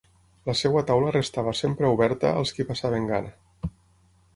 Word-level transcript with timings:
La 0.49 0.55
seva 0.61 0.81
taula 0.87 1.11
restava 1.17 1.55
sempre 1.61 1.91
oberta 1.99 2.35
als 2.41 2.55
qui 2.59 2.69
passaven 2.75 3.11
gana. 3.15 3.73